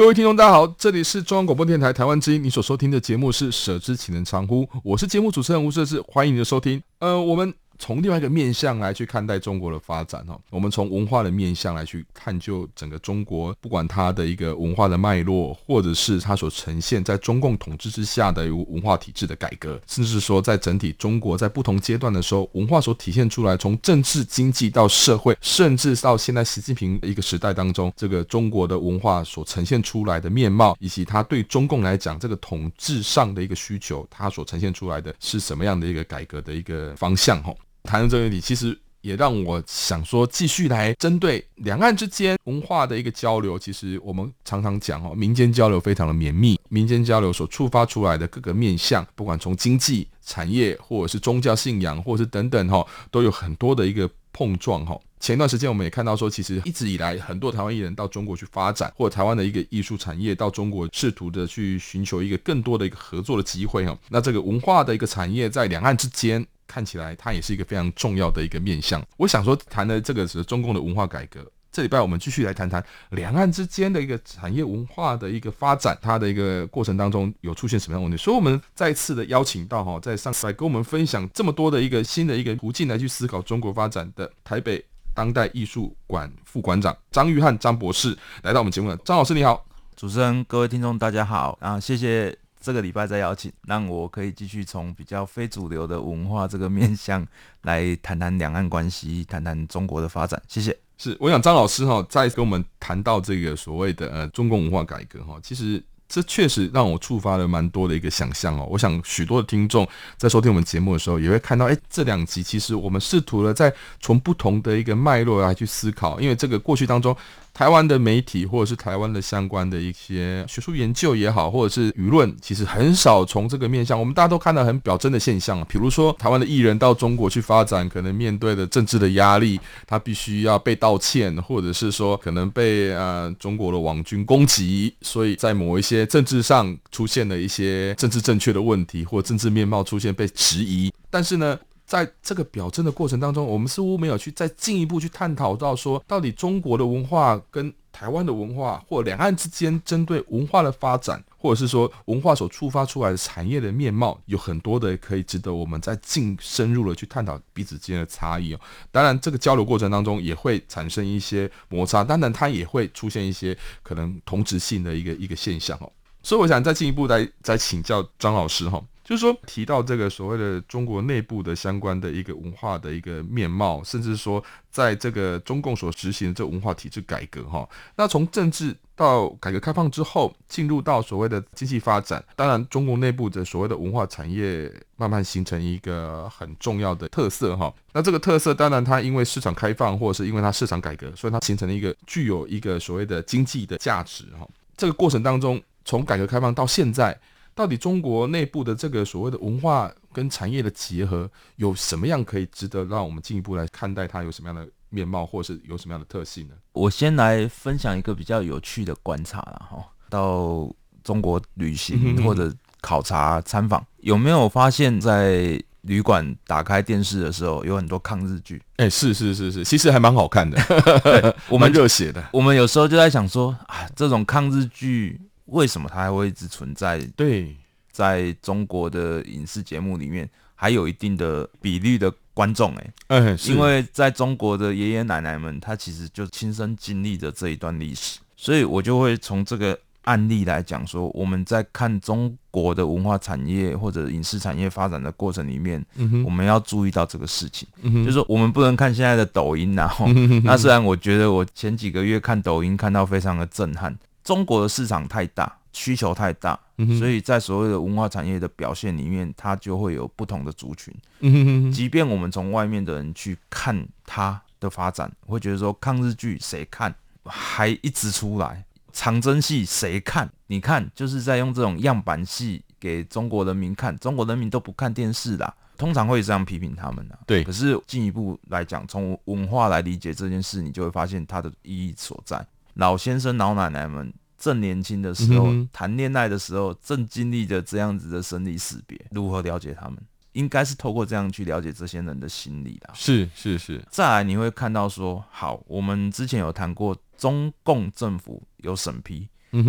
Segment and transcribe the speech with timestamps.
[0.00, 6.82] 各位听众，大家好，这里是中央广播电台台湾之音，你所收听的节目是《舍之岂能藏乎》，我是节目主持人吴社智，欢迎你的收听。
[7.00, 7.52] 呃，我们。
[7.80, 37.54] 从另外一个面向来去看待中国的发展哈，我们从文化的面向来去探究整个中国，不管它的一个文化的脉络，或者是它所呈现在中共统治之下的文化体制的改革，甚至说在整体中国在不同阶段的时候，文化所体现出来，从政治经济到社会，甚至到现在习近平一个时代当中，这个中国的文化所呈现出来的面貌，以及它对中共来讲这个统治上的一个需求，它所呈现出来的是什么样的一个改革的一个方向哈。
[37.82, 43.58] 谈论这个问题，其实也让我想说，继续来针对两岸之间文化的一个交流。
[43.58, 54.98] 其实我们常常讲哦，民间交流非常的绵密，民间交流所触发出来的各个面向，不管从经济、产业，或者是宗教信仰，或者是等等哈，都有很多的一个碰撞哈。
[55.20, 63.96] 前段时间我们也看到说，其实一直以来很多台湾艺人到中国去发展，或者台湾的一个艺术产业到中国试图的去寻求一个更多的一个合作的机会哈。
[64.08, 66.44] 那这个文化的一个产业在两岸之间。
[66.72, 69.04] 看起来它也是一个非常重要的一个面向。
[69.16, 71.44] 我想说，谈的这个是中共的文化改革。
[71.72, 72.80] 这礼拜我们继续来谈谈
[73.10, 78.22] 两岸之间的一个产业文化的一个发展，它的一个过程当中有出现什么样的问题。
[78.22, 84.84] 所以，我们再次的邀请到哈，在上次来跟我们分享这么多的一个新的一个途径来去思考中国发展的台北
[85.20, 88.96] 当代艺术馆副馆长张玉汉张博士来到我们节目了。
[89.04, 89.62] 张老师你好，
[89.94, 92.34] 主持人各位听众大家好，啊谢谢。
[92.58, 97.26] 这个礼拜再邀请，让我可以继续从比较非主流的文化这个面向
[97.62, 100.40] 来谈谈两岸关系，谈谈中国的发展。
[100.48, 100.74] 谢谢。
[100.96, 108.66] 是，我想张老师哈，再跟我们谈到这个所谓的呃中共文化改革哈，其实这确实让我触发了蛮多的一个想象哦。
[108.68, 109.88] 我想许多的听众
[110.18, 117.16] 在收听我们节目的时候，也会看到，哎，这两集其实我们试图了在从不同的一个脉络来去思考，因为这个过去当中。
[117.52, 141.58] 台湾的媒体或者是台湾的相关的一些学术研究也好，或者是舆论，其实很少从这个面向，我们大家都看到很表征的现象，比如说台湾的艺人到中国去发展，可能面对的政治的压力，他必须要被道歉，或者是说可能被呃中国的网军攻击，所以在某一些政治上出现了一些政治正确的问题，或政治面貌出现被质疑，但是呢。
[141.90, 158.60] 在这个表征的过程当中，我们似乎没有去再进一步去探讨到说，到底中国的文化跟台湾的文化，或两岸之间针对文化的发展，或者是说文化所触发出来的产业的面貌，有很多的可以值得我们再进深入的去探讨彼此之间的差异哦。
[158.92, 165.90] 当然，这个交流过程当中也会产生一些摩擦，当然它也会出现一些可能同质性的一个一个现象哦。
[166.22, 168.80] 所以，我想再进一步来再请教张老师哈。
[169.10, 174.40] 就是说，提到这个所谓的中国内部的相关的一个文化的一个面貌，甚至说，
[174.70, 187.74] 在这个中共所执行的这文化体制改革，哈，那从政治到改革开放之后，进入到所谓的经济发展，当然，中国内部的所谓的文化产业慢慢形成一个很重要的特色，哈。
[187.92, 194.48] 那这个特色，当然它因为市场开放，或者是因为它市场改革，所以它形成了一个具有一个所谓的经济的价值，哈。
[194.76, 197.20] 这个过程当中，从改革开放到现在。
[197.54, 206.54] 到底中国内部的这个所谓的文化跟产业的结合有什么样可以值得让我们进一步来看待它有什么样的面貌，或者是有什么样的特性呢？
[206.72, 210.72] 我先来分享一个比较有趣的观察了哈，到
[211.04, 218.62] 中国旅行或者考察参访，有没有发现，在旅馆打开电视的时候，有很多抗日剧？
[218.76, 220.58] 哎，是是是是，其实还蛮好看的，
[221.48, 222.24] 我们 热血的。
[222.32, 225.20] 我们有时候就在想说啊，这种抗日剧。
[225.50, 226.98] 为什么它还会一直存在？
[227.16, 227.54] 对，
[227.92, 260.94] 在中国的影视节目里面，还有一定的比例的观众哎，嗯，因为在中国的爷爷奶奶们，他其实就亲身经历着这一段历史，所以我就会从这个案例来讲说，我们在看中国的文化产业或者影视产业发展的过程里面，嗯、我们要注意到这个事情，嗯、就是说我们不能看现在的抖音然后，嗯、 那虽然我觉得我前几个月看抖音看到非常的震撼，中国的市场太大，需求太大，嗯、所以在所谓的文化产业的表现里面，它就会有不同的族群。
[261.20, 266.94] 嗯、即便我们从外面的人去看它的发展，会觉得说抗日剧谁看，
[267.24, 268.64] 还一直出来。
[268.92, 270.28] 长征戏谁看？
[270.48, 277.16] 你看，就是在用这种样板戏给中国人民看，中国人民都不看电视啦，通常会这样批评他们的。
[277.24, 282.44] 对，可是进一步来讲，从文化来理解这件事，你就会发现它的意义所在。
[282.80, 289.98] 老先生、老奶奶们正年轻的时候，谈恋、嗯、爱的时候，正经历着这样子的生离死别，如何了解他们？
[290.32, 292.90] 应该是透过这样去了解这些人的心理的。
[292.94, 293.84] 是是是。
[293.90, 296.96] 再来，你会看到说，好，我们之前有谈过。
[297.20, 299.28] 中共政府有审批，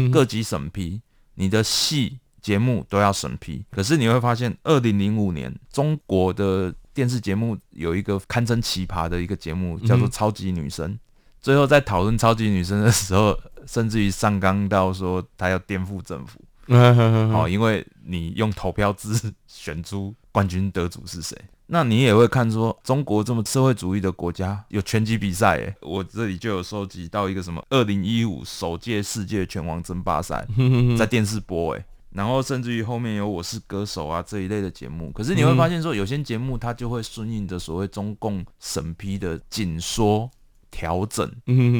[0.10, 1.02] 各级审批，
[1.36, 3.66] 你的戏节目都要审批。
[3.70, 10.94] 可是你会发现，二零零五年中国的电视节目有一个堪称奇葩的一个节目，叫做《超级女声》。
[11.42, 16.40] 最后在讨论《超级女生》的时候， 甚至于上纲到说他要颠覆政府。
[17.34, 21.38] 好，因为你用投票制选出冠军得主是谁。
[21.68, 30.46] 那你也会看说，中国这么社会主义的国家有拳击比赛，诶，我这里就有收集到一个什么二零一五首届世界拳王争霸赛，
[30.98, 40.30] 在电视播，诶，然后甚至于后面有我是歌手啊这一类的节目，可是你会发现说，有些节目它就会顺应着所谓中共审批的紧缩
[40.72, 41.30] 调整，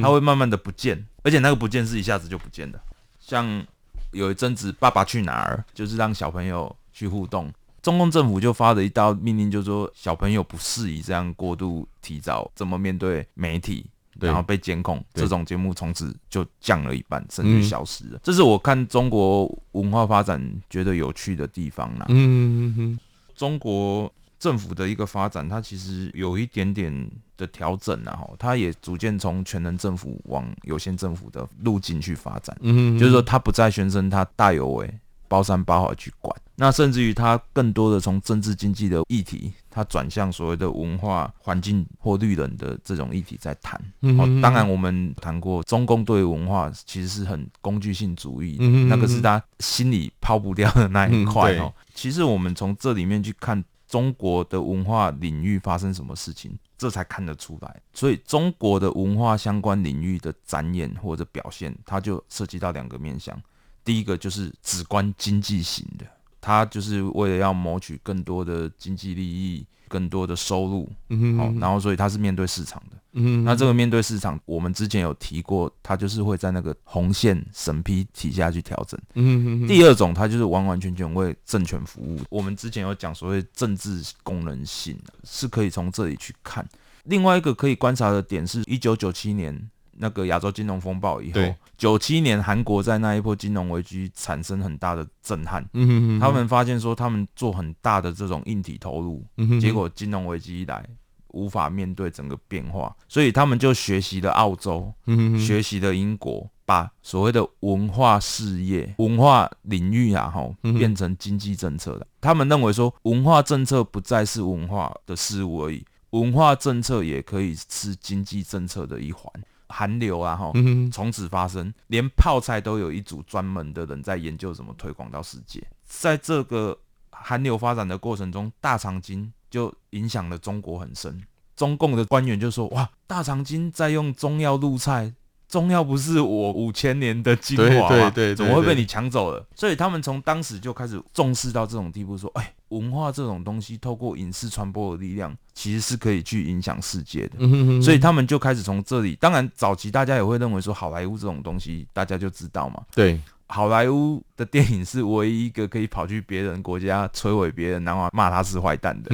[0.02, 2.80] 它会慢慢的不见，而且那个不见是一下子就不见的，
[3.20, 3.66] 像
[4.12, 7.52] 有一阵子《爸爸去哪儿》就是让小朋友去互动。
[7.82, 13.88] 中共政府就发了一道命令，就是说小朋友不适宜这样过度提早怎么面对媒体，
[14.20, 18.20] 然后被监控，这种节目从此就降了一半，甚至消失了。
[18.22, 20.40] 这是我看中国文化发展
[20.70, 22.06] 觉得有趣的地方啦。
[22.10, 23.00] 嗯哼，
[23.36, 26.92] 中国政府的一个发展，它其实有一点点
[27.38, 32.58] 的调整，然后它也逐渐从全能政府往有限政府的路径去发展。
[32.62, 34.92] 嗯，就是说它不再宣称它大有为。
[35.28, 43.82] 包山包海去管，那甚至于它更多的从政治经济的议题，它转向所谓的文化环境或绿人的这种议题在谈。
[44.02, 51.74] 嗯、哦，当然我们谈过中共对文化其实是很工具性主义，嗯、那个是他心里抛不掉的那一块哦。
[51.94, 57.82] 其实我们从这里面去看中国的文化领域发生什么事情，这才看得出来。
[57.92, 63.38] 所以中国的文化相关领域的展演或者表现，它就涉及到两个面向。
[63.84, 66.06] 第一个就是只关经济型的，
[66.40, 86.68] 它就是为了要谋取更多的经济利益、更多的收入，嗯哼，好，然后所以它是面对市场的，嗯，那这个面对市场，我们之前有提过，它就是会在那个红线审批体下去调整，嗯，第二种，它就是完完全全为政权服务，我们之前有讲所谓政治功能性，是可以从这里去看。
[87.04, 89.70] 另外一个可以观察的点是，一九九七年。
[89.98, 91.40] 那个亚洲金融风暴以后，
[91.78, 95.62] 九七年韩国在那一波金融危机产生很大的震撼。
[95.74, 100.84] 嗯、哼哼哼他们发现说，他们做很大的这种硬体投入，嗯、哼哼结果金融危机一来，
[101.34, 104.94] 无法面对整个变化，所以他们就学习了澳洲，
[105.40, 112.02] 学习了英国，把所谓的文化事业、文化领域啊，哈，变成经济政策的。
[112.02, 119.32] 嗯、他们认为说，文化政策不再是文化的事物而已，文化政策也可以是经济政策的一环。
[119.74, 120.52] 韩流啊，哈，
[120.92, 125.66] 从此发生，连泡菜都有一组专门的人在研究怎么推广到世界。
[125.86, 126.78] 在这个
[127.10, 131.22] 韩流发展的过程中，大长今就影响了中国很深。
[131.56, 135.14] 中共的官员就说：“哇，大长今在用中药入菜。”
[135.52, 138.10] 中药不是我五千年的精华吗？
[138.38, 139.46] 怎么会被你抢走了？
[139.54, 147.34] 所以他们从当时就开始重视到这种地步，说：哎，文化这种东西，透过影视传播的力量，其实是可以去影响世界的。
[147.40, 149.14] 嗯、哼哼，所以他们就开始从这里。
[149.18, 152.82] 当然，早期大家也会认为说，好莱坞这种东西，大家就知道嘛。
[152.96, 153.20] 对，
[153.52, 159.12] 好莱坞的电影是唯一一个可以跑去别人国家摧毁别人，然后骂他是坏蛋的。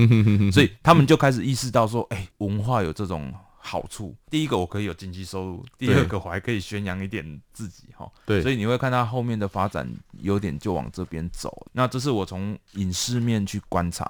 [0.52, 3.34] 所以他们就开始意识到说，哎，文化有这种。
[3.60, 8.10] 好处，第一个我可以有经济收入，第二个我还可以宣扬一点自己哈。
[8.26, 9.86] 对，所以你会看到后面的发展
[10.20, 11.68] 有点就往这边走。
[11.74, 14.10] 那这是我从影视面去观察，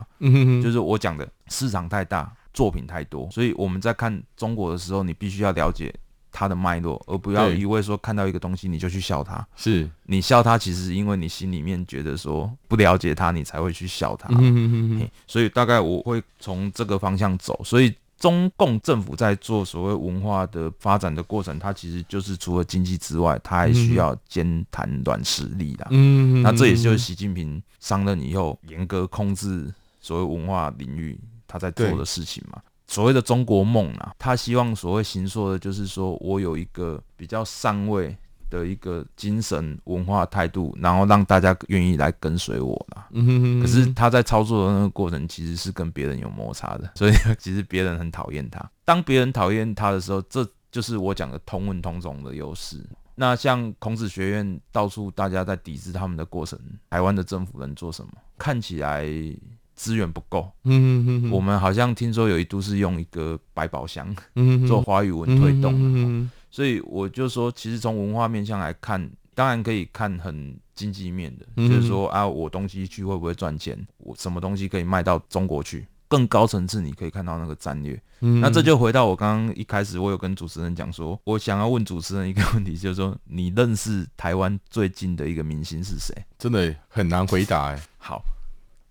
[0.62, 5.92] 就是我讲的市场太大，作品太多，所以我们在看中国的时候，你必须要了解
[6.38, 9.44] 它的脉络，而不要一味说看到一个东西你就去笑它。
[9.56, 14.30] 是你笑它，其实是因为你心里面觉得说不了解它，你才会去笑它。
[14.30, 15.10] 嗯哼哼哼。
[15.26, 17.92] 所以大概我会从这个方向走，所以。
[18.20, 25.86] 中共政府在做所谓文化的发展的过程，它其实就是除了经济之外，它还需要兼谈软实力的。
[25.92, 31.16] 嗯，那这也就是习近平上任以后严格控制所谓文化领域
[31.48, 32.60] 他在做的事情嘛。
[32.88, 38.18] 所谓的中国梦啊，他希望所谓行说的就是说我有一个比较上位。
[38.50, 43.06] 的一个精神文化态度，然后让大家愿意来跟随我啦。
[43.12, 43.60] 嗯哼哼。
[43.60, 48.66] 可是他在操作的那个过程，其实是跟别人有摩擦的， 所以其实别人很讨厌他。
[48.86, 52.82] 当别人讨厌他的时候，这就是我讲的通文通种的优势。
[53.16, 56.58] 那像孔子学院到处大家在抵制他们的过程，
[56.90, 58.12] 台湾的政府能做什么？
[58.38, 59.06] 看起来
[59.78, 60.52] 资源不够。
[60.66, 61.32] 嗯哼哼。
[61.32, 64.14] 我们好像听说有一度是用一个百宝箱，
[64.68, 65.74] 做华语文推动。
[65.78, 73.78] 嗯所以我就说，其实从文化面向来看，当然可以看很经济面的，嗯、就是说啊，我东西去会不会赚钱？
[73.98, 75.86] 我什么东西可以卖到中国去？
[76.08, 78.02] 更高层次，你可以看到那个战略。
[78.22, 86.16] 嗯、那这就回到我刚刚一开始，我有跟主持人讲说，我想要问主持人一个问题，就是说，你认识台湾最近的一个明星是谁？
[86.40, 87.80] 真的很难回答哎。
[87.98, 88.24] 好，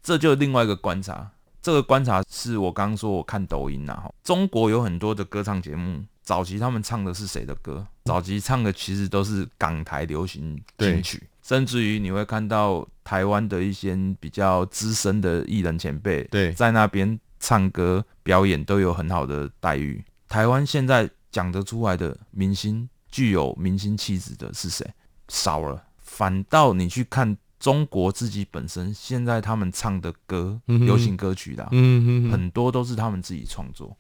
[0.07, 1.33] 这就另外一个观察。
[1.61, 6.01] 这个观察是我刚刚说，我看抖音呐，哈，中国有很多的歌唱节目。
[6.23, 7.85] 早期他们唱的是谁的歌？
[8.05, 20.05] 早期唱的其实都是港台流行金曲，甚至于你会看到台湾的一些比较资深的艺人前辈，对，在那边唱歌表演都有很好的待遇。
[20.29, 24.89] 台湾现在讲得出来的明星，具有明星气质的是谁？
[25.27, 25.83] 少了。
[25.99, 33.97] 反倒你去看中国自己本身，现在他们唱的歌，嗯、流行歌曲啦，嗯、哼哼很多都是他们自己创作，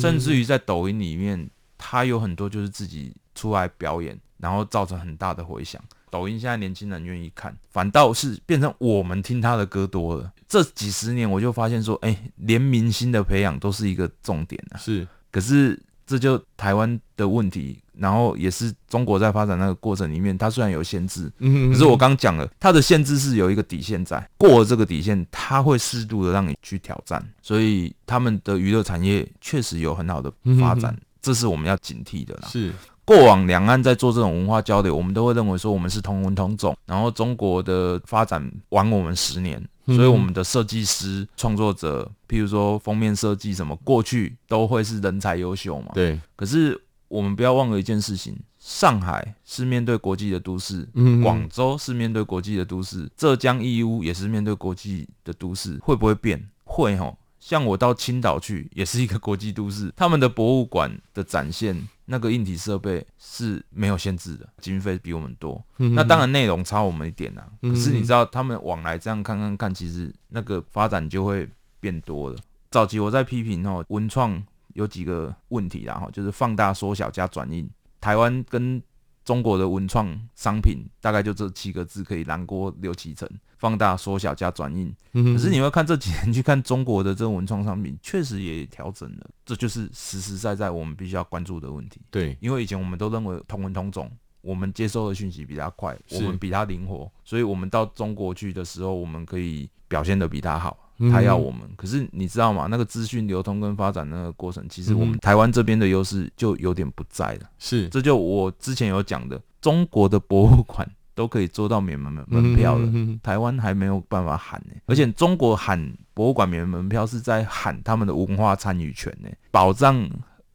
[0.00, 1.48] 甚至于在抖音里面。
[1.80, 5.80] 他有很多就是自己出来表演，然后造成很大的回响。
[6.10, 10.32] 抖音现在年轻人愿意看，反倒是变成我们听他的歌多了。
[10.48, 14.76] 这几十年我就发现说，哎、欸，连明星的培养都是一个重点啊。
[14.76, 27.22] 是，可是这就台湾的问题，然后也是中国在发展那个过程里面，它虽然有限制，可是我刚讲了，它的限制是有一个底线在，过了这个底线，它会适度的让你去挑战。
[27.42, 30.96] 所以他们的娱乐产业确实有很好的发展。
[31.20, 32.48] 这是我们要警惕的啦。
[32.48, 32.72] 是
[33.04, 36.74] 过往两岸在做这种文化交流，我们都会认为说我们是同文同种。
[36.86, 39.62] 然后中国的发展晚我们十年，
[39.94, 45.90] 所以我们的设计师、创作者，譬如说封面设计什么，过去都会是人才优秀嘛。
[45.94, 46.20] 对。
[46.36, 50.86] 可是我们不要忘了一件事情：上海是面对国际的都市，
[51.22, 56.48] 广州是面对国际的都市，浙江义乌也是面对国际的都市，会不会变？
[56.64, 57.16] 会吼。
[57.40, 65.62] 像我到青岛去，也是一个国际都市，他们的博物馆的展现，那个硬体设备是没有限制的，经费比我们多。
[65.76, 67.52] 嗯、那当然内容差我们一点啦、啊。
[67.60, 71.46] 嗯、可是你知道，他们往来这样看看看，其实那个发展就会
[71.80, 72.36] 变多了。
[72.70, 77.68] 早期我在批评哦，文创有几个问题，然后就是放大、缩小加转印。
[78.00, 78.82] 台湾跟
[79.28, 84.90] 中国的文创商品大概就这七个字可以囊括六七成，放大、缩小加转印。
[85.12, 92.00] 嗯、可是你会看这几年去看中国的这种文创商品，确实也调整了，这就是实实在在我们必须要关注的问题。
[92.10, 100.74] 对，因为以前我们都认为同文同种，我们接收的讯息比他快，我们比他灵活，所以我们到中国去的时候，我们可以表现得比他好。
[101.12, 102.66] 他要我们，可是你知道吗？
[102.68, 107.48] 那个资讯流通跟发展那个过程，其实我们台湾这边的优势就有点不在了。
[107.58, 114.74] 是，这就我之前有讲的，中国的博物馆 都可以做到免门门门票了，台湾还没有办法喊呢。
[114.86, 115.80] 而且中国喊
[116.14, 119.96] 博物馆免门票是在喊他们的文化参与权呢，保障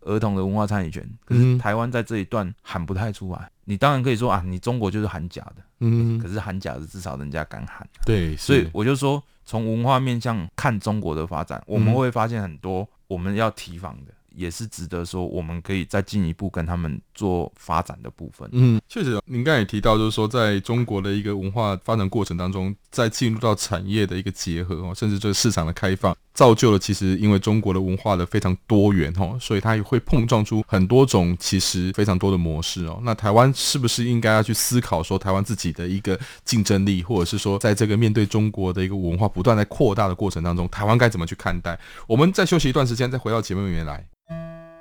[0.01, 1.09] 儿童的文化参与权。
[1.23, 3.50] 可是台湾在这一段喊不太出来。
[3.63, 7.88] 你当然可以说啊，你中国就是喊假的，嗯，可是喊假的至少人家敢喊。
[8.05, 9.23] 对，所以我就说。
[9.45, 14.13] 从文化面向看中国的发展，我们会发现很多我们要提防的。
[14.36, 18.48] 也是值得说，我们可以再进一步跟他们做发展的部分。
[18.52, 33.00] 嗯，确实，您刚才也提到，就是说，在中国的一个文化发展过程当中，在进入到产业的一个结合哦，甚至这个市场的开放，造就了其实因为中国的文化的非常多元哦，所以它也会碰撞出很多种其实非常多的模式哦。
[33.04, 41.80] 那台湾是不是应该要去思考说，台湾自己的一个竞争力，或者是说，在这个面对中国的一个文化不断在扩大的过程当中，台湾该怎么去看待？
[42.08, 44.06] 我们再休息一段时间，再回到节目里面来。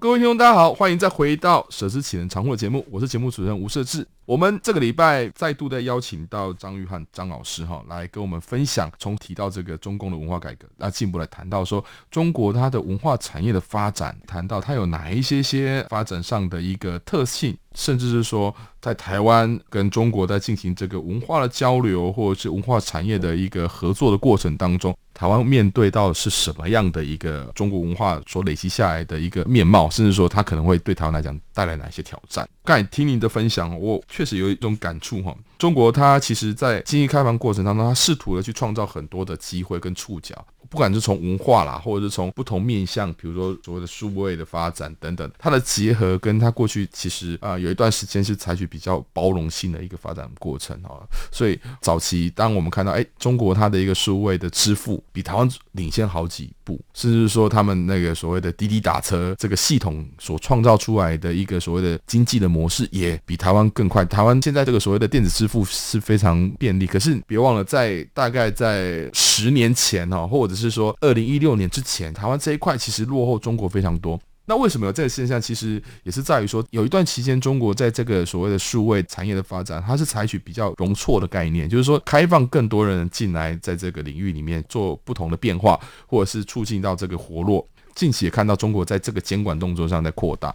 [0.00, 4.06] 各位听众，大家好，欢迎再回到《舍之启人常会》节目，我是节目主持人吴社志。
[4.26, 32.48] 我们这个礼拜再度的邀请到张玉汉张老师哈，来跟我们分享，从提到这个中共的文化改革，那进一步来谈到说中国它的文化产业的发展，谈到它有哪一些些发展上的一个特性，甚至是说在台湾跟中国在进行这个文化的交流，或者是文化产业的一个合作的过程当中，台湾面对到是什么样的一个中国文化所累积下来的一个面貌，甚至说它可能会对台湾来讲带来哪些挑战？
[32.64, 35.34] 刚才听您的分享，我确实有一种感触哈。
[35.58, 40.46] 中国它其实，在经济开放过程当中，它试图的去创造很多的机会跟触角。
[40.70, 51.00] 不管是从文化啦，或者是从不同面向，比如说所谓的数位的发展等等，它的结合跟它过去其实啊、有一段时间是采取比较包容性的一个发展过程啊，
[51.32, 64.04] 所以早期当我们看到哎中国它的一个数位的支付比台湾领先好几步，甚至说他们那个所谓的滴滴打车这个系统所创造出来的一个所谓的经济的模式也比台湾更快。
[64.04, 74.20] 台湾现在这个所谓的电子支付是非常便利，可是别忘了在大概在十年前哈，或者是说，二零一六年之前，台湾这一块其实落后中国非常多。
[74.48, 75.38] 那为什么有这个现象？
[75.38, 87.68] 其实也是在于说，有一段期间，中国在这个所谓的数位产业的发展，它是采取比较容错的概念，就是说开放更多人进来，在这个领域里面做不同的变化，或者是促进到这个活络。
[87.94, 90.50] 近期也看到中国在这个监管动作上在扩大，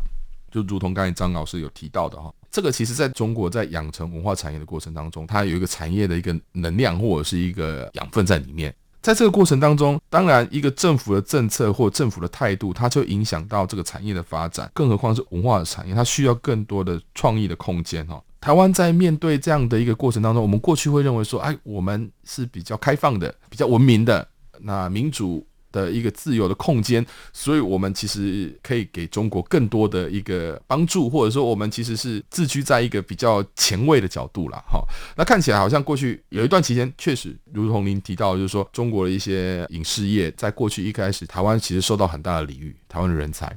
[0.51, 8.73] 就如同刚才张老师有提到的哈，这个其实在中国在养成文化产业的过程当中，它有一个产业的一个能量或者是一个养分在里面。
[9.03, 14.71] 在这个过程当中，当然一个政府的政策或政府的态度，它就影响到这个产业的发展。
[14.73, 18.19] 更何况是文化的产业，它需要更多的创意的空间哈。
[18.39, 24.25] 台湾在面对这样的一个过程当中，我们过去会认为说，哎，我们是比较开放的、比较文明的，
[24.61, 25.45] 那民主。
[25.73, 34.63] 的一个自由的空间，所以我们其实可以给中国更多的一个帮助，或者说我们其实是自居在一个比较前卫的角度啦。
[34.71, 34.81] 哈。
[35.17, 43.53] 那看起来好像过去有一段期间，确实如同您提到，就是说中国的一些影视业在过去一开始，台湾其实受到很大的礼遇，台湾的人才。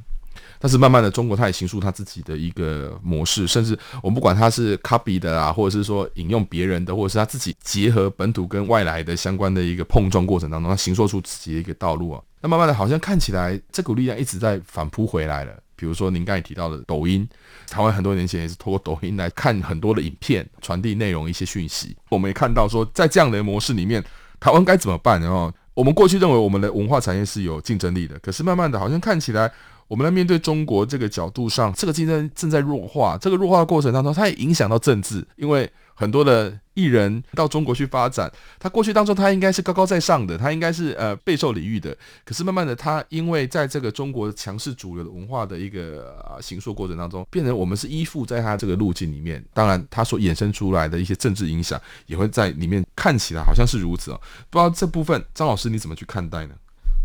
[0.59, 12.21] 但是慢慢的，中国它也形塑它自己的一个模式，甚至我们不管它是 copy 的啊，或者是说引用别人的，或者是它自己结合本土跟外来的相关的一个碰撞过程当中，它形塑出自己的一个道路啊。
[12.41, 15.53] 那慢慢的，好像看起来这股力量一直在反扑回来了。
[15.75, 17.29] 比如说您刚才提到的抖音，
[17.69, 21.95] 台湾很多年前也是通过抖音来看很多的影片，传递内容一些讯息。
[22.09, 24.03] 我们也看到说，在这样的模式里面，
[24.41, 25.21] 台湾该怎么办？
[25.21, 29.53] 然后我们过去认为我们的文化产业是有竞争力的，可是慢慢的，好像看起来。
[29.89, 33.17] 我们来面对中国这个角度上，这个竞争正在弱化。
[33.21, 41.97] 这个弱化的过程当中，它也影响到政治，因为很多的艺人到中国去发展，他过去当中他应该是高高在上的，他应该是呃备受礼遇的。
[42.25, 49.43] 可是慢慢的，他因为在这个中国强势主流的文化的一个啊形塑过程当中，变成我们是依附在他这个路径里面。
[49.55, 54.21] 当然，他所衍生出来的一些政治影响也会在里面看起来好像是如此哦。
[54.51, 56.55] 不知道这部分张老师你怎么去看待呢？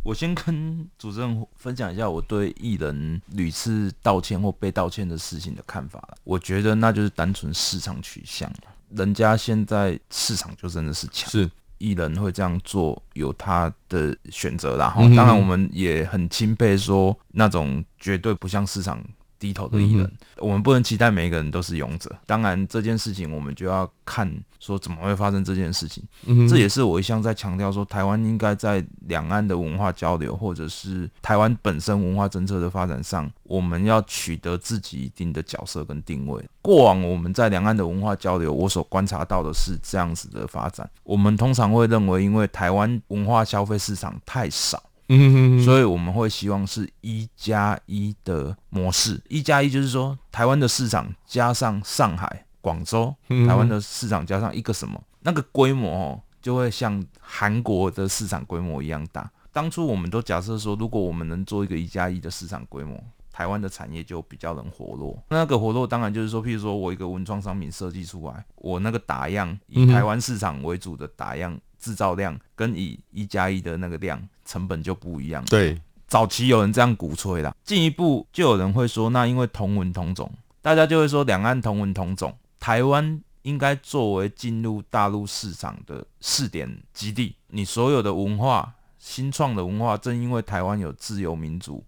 [0.03, 6.01] 我先跟主持人分享一下我对艺人屡次道歉或被道歉的事情的看法。
[6.23, 8.51] 我觉得那就是单纯市场取向，
[8.89, 19.03] 人家现在市场就真的是强，是艺人会这样做有他的选择，然后当然我们也很钦佩说那种绝对不像市场。
[19.41, 22.15] 低头的艺人，我们不能期待每一个人都是勇者。
[22.27, 26.03] 当然，这件事情我们就要看说怎么会发生这件事情。
[26.47, 36.47] 这也是我一向在强调说，台湾应该在两岸的文化交流，或者是台湾本身文化政策的发展上，我们要取得自己一定的角色跟定位。
[36.61, 40.87] 过往我们在两岸的文化交流，我所观察到的是这样子的发展。
[41.03, 44.83] 我们通常会认为，因为台湾文化消费市场太少。
[45.13, 59.29] 嗯，所以我们会希望是一加一的模式，一加一就是说，台湾的市场加上上海、广州，台湾的市场加上一个什么，那个规模哦，就会像韩国的市场规模一样大。
[59.51, 62.97] 当初我们都假设说，如果我们能做一个一加一的市场规模，
[63.33, 65.21] 台湾的产业就比较能活络。
[65.27, 71.59] 那个活络当然就是说，譬如说我一个文创商品设计出来，我那个打样以台湾市场为主的打样。
[71.81, 75.43] 制造量跟以一加一的那个量成本就不一样。
[75.45, 88.75] 对，早期有人这样鼓吹啦，进一步就有人会说，那因为同文同种，大家就会说两岸同文同种，台湾应该作为进入大陆市场的试点基地，你所有的文化。
[89.01, 91.83] 新创的文化，正因为台湾有自由民主，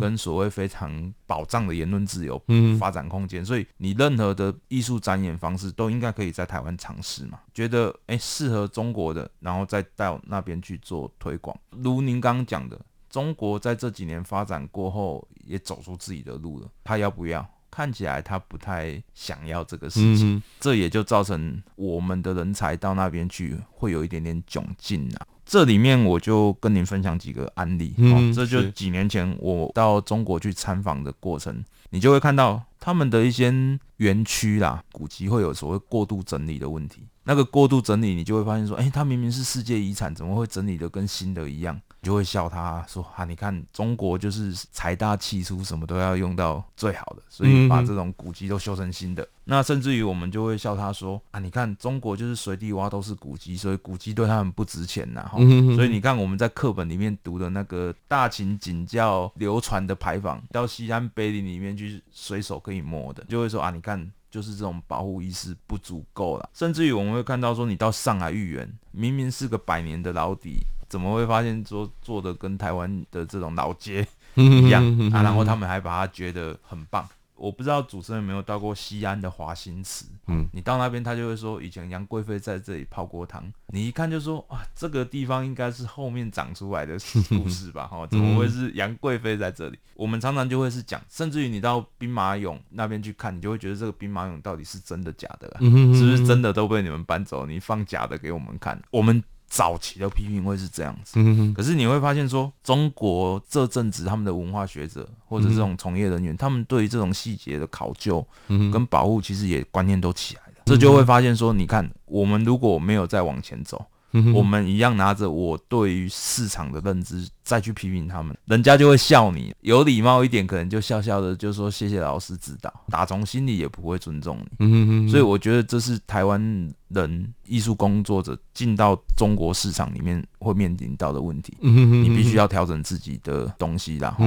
[0.00, 2.42] 跟所谓非常保障的言论自由
[2.80, 7.38] 发展空间，所以你任何的艺术展演方式都应该可以在台湾尝试嘛。
[7.52, 11.54] 觉得诶适合中国的，然后再到那边去做推广。
[11.68, 16.68] 如您刚刚讲的，中国在这几年发展过后，也走出自己的路了。
[16.82, 17.46] 他要不要？
[17.74, 25.26] 看起来他不太想要这个事情，嗯、这也就造成我们的人才到那边去会有一点点窘境啊。
[25.44, 33.52] 这里面我就跟您分享几个案例，嗯、哦，这就几年前我到中国去参访的过程，你就会看到他们的一些
[33.96, 37.02] 园区啦，古迹会有所谓过度整理的问题。
[37.24, 41.74] 那个过度整理，你就会发现说，哎，它明明是世界遗产，怎么会整理的跟新的一样？
[42.00, 49.22] 你就会笑他说，啊，你看中国就是财大气粗，什么都要用到最好的，所以把这种古迹都修成新的。
[49.22, 55.30] 嗯、那甚至于我们就会笑他说，啊，你看中国就是随地挖都是古迹，所以古迹对他们不值钱呐。
[55.38, 64.12] 嗯、所以你看我们在课本里面读的那个大秦景教流传的牌坊，到西安碑林里面去随手可以摸的，就会说啊，你看。
[64.34, 70.56] 就是这种保护意识不足够了，甚至于我们会看到说，你到上海豫园，明明是个百年的老底，
[70.88, 75.22] 怎么会发现说做的跟台湾的这种老街 一样啊？
[75.22, 77.08] 然后他们还把它觉得很棒。
[77.36, 86.96] 我不知道主持人有没有到过西安的华新池，嗯，你到那边他就会说，以前杨贵妃在这里泡过汤，你一看就说，哇，这个地方应该是后面长出来的
[87.28, 87.86] 故事吧？
[87.90, 89.78] 哈，怎么会是杨贵妃在这里？
[89.94, 95.58] 我们常常就会是讲，甚至于你到兵马俑那边去看，你就会觉得这个兵马俑到底是真的假的啊？
[95.60, 97.46] 是不是真的都被你们搬走？
[97.46, 99.22] 你放假的给我们看，我们。
[99.54, 108.26] 早期的批评会是这样子，嗯、可是你会发现说，中国这阵子他们的文化学者或者这种从业人员，嗯、他们对于这种细节的考究
[108.72, 113.86] 跟保护，其实也观念都起来了，嗯、这就会发现说，你看我们如果没有再往前走。
[114.34, 119.54] 我们一样拿着我对于市场的认知再去批评他们，人家就会笑你。
[119.60, 125.08] 有礼貌一点，可能就笑笑的就说谢谢老师指导，打从心里也不会尊重你。
[125.10, 126.40] 所以我觉得这是台湾
[126.88, 131.56] 人艺术工作者进到中国市场里面会面临到的问题。
[131.60, 134.24] 你必须要调整自己的东西，然后，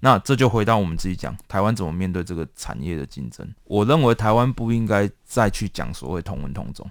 [0.00, 3.48] 那这就回到我们自己讲，台湾怎么面对这个产业的竞争？
[3.64, 6.88] 我认为台湾不应该再去讲所谓同文同种。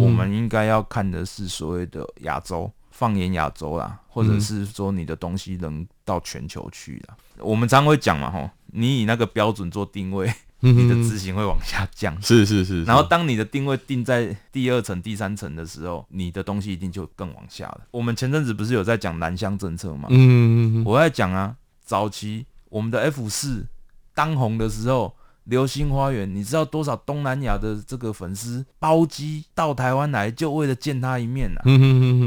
[0.00, 7.16] 我们应该要看的是所谓的亚洲，放眼亚洲啦，或者是说你的东西能到全球去啦。
[7.38, 12.20] 我们常会讲嘛，吼，你以那个标准做定位，你的执行会往下降。
[12.22, 12.84] 是是是。
[12.84, 17.80] 然后当你的定位定在第二层、第三层的时候，你的东西一定就更往下了。
[17.90, 20.06] 我们前阵子不是有在讲南向政策吗？
[20.10, 23.66] 嗯，我在讲啊，早期我们的 F 四
[24.14, 25.14] 当红的时候。
[25.44, 31.62] 流星花园，你知道多少东南亚的这个粉丝包机到台湾来，就为了见他一面啊？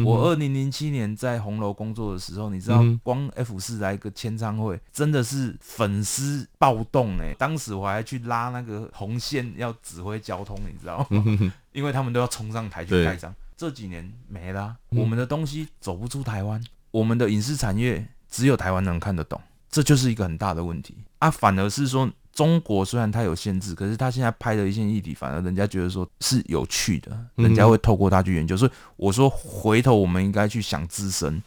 [0.05, 7.33] 我二零零七年在红楼工作的时候，你知道光 F 四来一个签唱会，真的是粉丝暴动哎！
[7.39, 11.53] 当时我还去拉那个红线要指挥交通，你知道吗？
[11.71, 13.33] 因为他们都要冲上台去盖章。
[13.55, 21.31] 这几年没了啊，我们的东西走不出台湾，我们的影视产业只有台湾能看得懂，这就是一个很大的问题啊！
[21.31, 22.11] 反而是说。
[22.35, 28.57] 中国虽然它有限制，可是它现在拍的一些议题，反而人家觉得说是有趣的，人家会透过它去研究。
[28.57, 31.41] 所以我说，回头我们应该去想自身，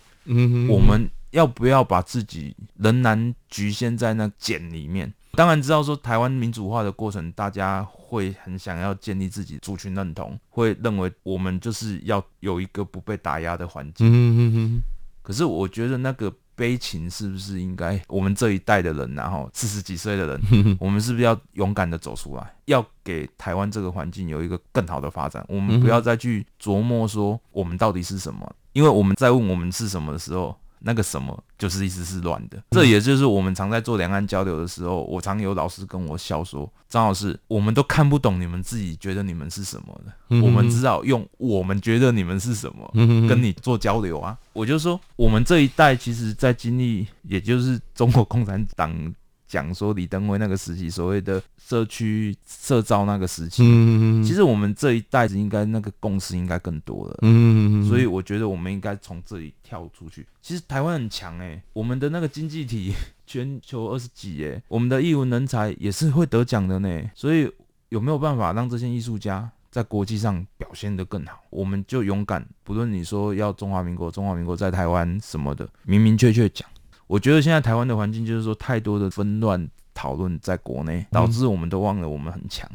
[0.66, 5.12] 我们要不要把自己仍然局限在那茧里面？
[5.32, 14.82] 当然知道说台湾民主化的过程，大家会很想要建立自己族群认同，会认为我们就是要有一个不被打压的环境。
[15.20, 16.32] 可是我觉得那个。
[16.58, 25.44] 悲情是不是应该我们这一代的人，然后四十几岁的人， 我们是不是要勇敢的走出来，要给台湾这个环境有一个更好的发展？
[25.48, 30.54] 我们不要再去琢磨说我们到底是什么，因为我们在问我们是什么的时候。
[30.80, 42.90] 那个什么就是意思是乱的，这也就是我们常在做两岸交流的时候，我常有老师跟我笑说：“张老师，我们都看不懂你们自己觉得你们是什么的，我们只好用我们觉得你们是什么
[43.28, 49.14] 跟你做交流啊。”我就说，我们这一代其实，在经历，也就是中国共产党。
[49.48, 60.26] 讲说李登辉那个时期，所谓的社区社造那个时期，嗯、其实我们这一代子应该那个共识应该更多了，嗯、所以我觉得我们应该从这里跳出去。
[60.42, 62.92] 其实台湾很强诶、欸，我们的那个经济体
[63.26, 67.10] 全球二十几诶，我们的艺文人才也是会得奖的呢。
[67.14, 67.50] 所以
[67.88, 71.40] 有没有办法让这些艺术家在国际上表现得更好？
[71.50, 76.68] 我们就勇敢，不论你说要中华民国，中华民国在台湾什么的，明明确确讲。
[77.08, 82.70] 我觉得现在台湾的环境就是说，太多的纷乱讨论在国内，导致我们都忘了我们很强，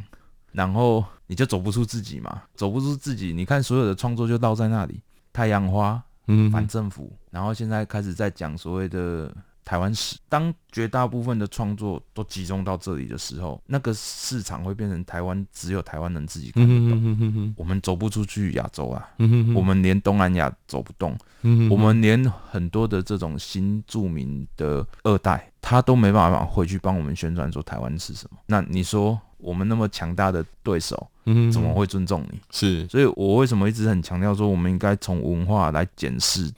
[0.51, 3.31] 然后你就走不出自己嘛，走不出自己。
[3.31, 9.33] 你看所有的创作就倒在那里，太阳花，嗯，反政府，然后现在开始在讲所谓的。
[9.65, 17.53] 台湾史，当绝大部分的创作都集中到这里的时候，那个市场会变成台湾只有台湾人自己看得到。
[17.55, 19.07] 我们走不出去亚洲啊，
[19.55, 21.17] 我们连东南亚走不动，
[21.69, 28.37] 我们连很多的这种新著名的二代他都没办法回去帮我们宣传说台湾是什么。
[28.47, 32.39] 那你说我们那么强大的对手，嗯，怎么会尊重你？
[32.49, 36.51] 是，所以我为什么一直很强调说我们应该从文化来检视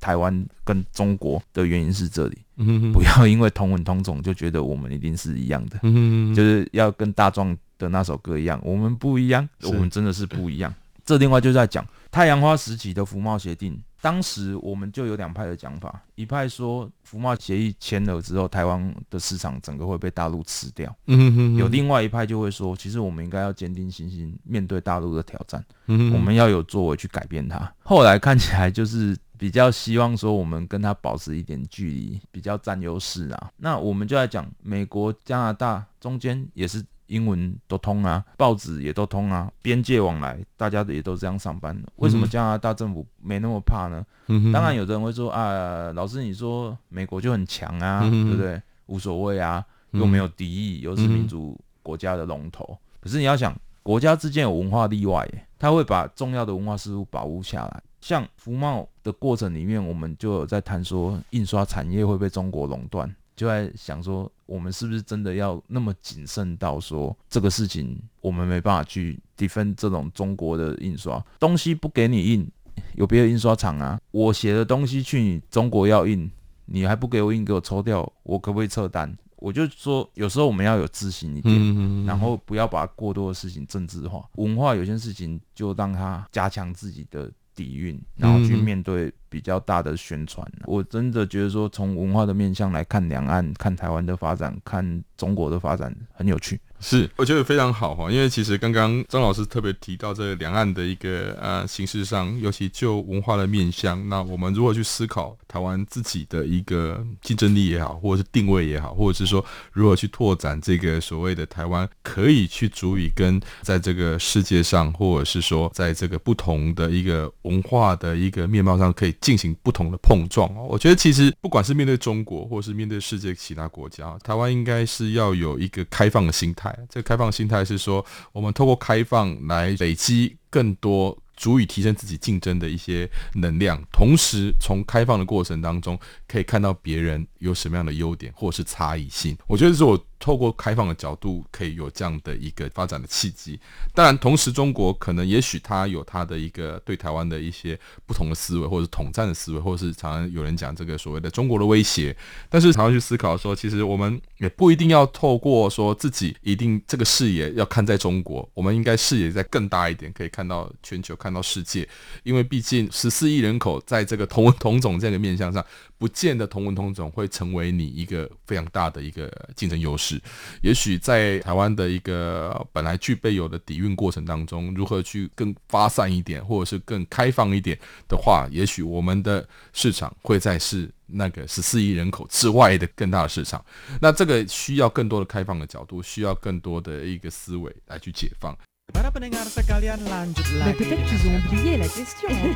[0.00, 10.74] 台湾跟中国的原因是这里，嗯，不要因为同文同种就觉得我们一定是一样的，嗯，就是要跟大壮的那首歌一样，我们不一样，我们真的是不一样。
[11.06, 13.78] 这另外就在讲太阳花时期的服贸协定。
[14.04, 20.94] 当时我们就有两派的讲法，一派说服贸协议签了之后，台湾的市场整个会被大陆吃掉。
[21.06, 21.56] 嗯哼哼。
[21.56, 25.64] 有另外一派就会说，其实我们应该要坚定信心面对大陆的挑战。
[25.86, 27.72] 我们要有作为去改变它。
[27.82, 33.50] 后来看起来就是比较希望说我们跟它保持一点距离，比较占优势啊。
[33.56, 36.84] 那我们就来讲美国、加拿大中间也是。
[37.06, 41.76] 英文都通啊，报纸也都通啊，边界往来，大家也都这样上班。
[41.96, 44.04] 为什么加拿大政府没那么怕呢？
[44.28, 48.60] 嗯、当然，有的人会说啊，老师你说美国就很强啊，嗯、对不对？
[48.86, 52.76] 无所谓啊，又没有敌意，又是民主国家的龙头。
[53.00, 57.82] 可是你要想，国家之间有文化例外，耶，他会把重要的文化事物保护下来。
[58.00, 63.14] 像服贸的过程里面，我们就有在谈说，印刷产业会被中国垄断。
[63.34, 71.24] 就在想说，我们是不是真的要那么谨慎到说这个事情，我们没办法去 defend 这种中国的印刷？
[71.38, 72.48] 东西不给你印，
[72.94, 76.30] 有别的印刷厂啊，我写的东西去你中国要印，
[76.66, 79.16] 你还不给我印，给我抽掉，我可不可以撤单？
[79.36, 89.12] 我就说，有时候我们要有自信一点，然后不要把过多的事情政治化，文化有些事情就让它加强自己的底蕴，然后去面对。
[89.34, 96.60] 比较大的宣传，我真的觉得说，从文化的面向来看两岸、看台湾的发展、看中国的发展很有趣。
[96.86, 109.42] 是，我觉得非常好哈，因为其实刚刚张老师特别提到这两岸的一个呃形势上，尤其就文化的面向，那我们如何去思考台湾自己的一个竞争力也好，或者是定位也好，或者是说
[109.72, 120.66] 如何去拓展这个所谓的台湾可以去足以跟在这个世界上，或者是说在这个不同的一个文化的一个面貌上可以进行不同的碰撞哦。
[120.68, 126.73] 我觉得其实不管是面对中国，或者是面对世界其他国家，台湾应该是要有一个开放的心态。
[126.88, 139.36] 这个开放心态是说，我们透过开放来累积更多足以提升自己竞争的一些能量，同时从开放的过程当中，可以看到别人有什么样的优点或者是差异性。
[139.46, 140.02] 我觉得是我。
[140.20, 143.60] 透过开放的角度，可以有这样的一个发展的契机。
[143.92, 152.16] 当然，同时中国可能也许它有它的一个对台湾的一些不同的思维，或者是统战的思维，或者是常常有人讲这个所谓的中国的威胁。
[152.48, 161.86] 但是常常去思考说，其实我们也不一定要透过说自己一定这个视野要看在中国，我们应该视野再更大一点，可以看到全球，看到世界。
[162.22, 165.62] 因为毕竟十四亿人口在这个同同种这个面向上，
[165.98, 170.20] 不见得同文同种会成为你一个非常大的一个竞争优势。
[170.62, 177.78] 也许在台湾的一个本来具备有的底蕴过程当中，如何去更发散一点，或者是更开放一点
[178.08, 183.64] 的话，也许我们的市场会在是那个十四亿人口之外的更大的市场。
[184.00, 188.56] 那这个需要更多的开放的角度，需要更多的一个思维来去解放。
[188.92, 190.84] Para pendengar sekalian lanjut lagi.
[191.24, 192.28] Oublié la question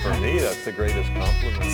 [0.00, 1.68] for me, that's the greatest compliment.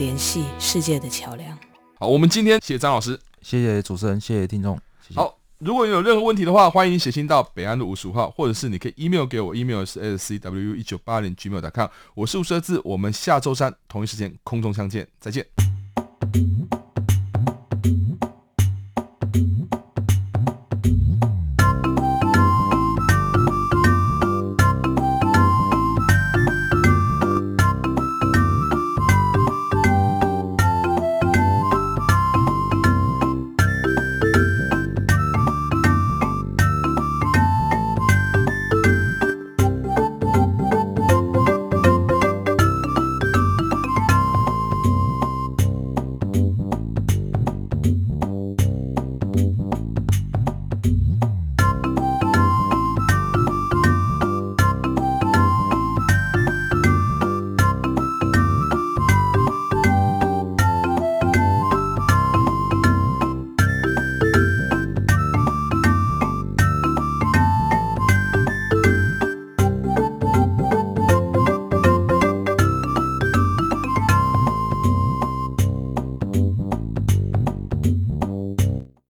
[0.00, 1.56] 联系世界的桥梁。
[1.98, 4.74] 好，我们今天谢谢张老师，谢谢主持人，谢谢听众。
[5.06, 5.20] 谢谢。
[5.20, 11.88] 好，如果有任何问题的话，欢迎写信到北安路五十五号，或者是你可以 email 给我，email 是 s c w 一九八零 gmail.com。
[12.14, 15.46] 我是吴舍字，我们下周三同一时间空中相见，再见。